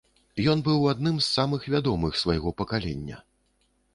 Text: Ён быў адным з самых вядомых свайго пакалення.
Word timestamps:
Ён 0.53 0.63
быў 0.67 0.85
адным 0.93 1.19
з 1.25 1.27
самых 1.33 1.67
вядомых 1.75 2.17
свайго 2.21 2.55
пакалення. 2.61 3.17